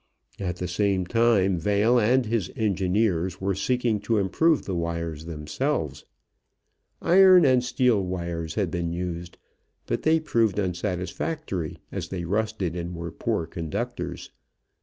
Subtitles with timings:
[0.39, 6.05] At the same time Vail and his engineers were seeking to improve the wires themselves.
[7.03, 9.37] Iron and steel wires had been used,
[9.85, 14.31] but they proved unsatisfactory, as they rusted and were poor conductors.